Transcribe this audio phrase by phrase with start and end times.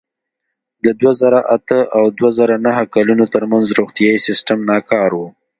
[0.85, 5.21] د دوه زره اته او دوه زره نهه کلونو ترمنځ روغتیايي سیستم ناکار و.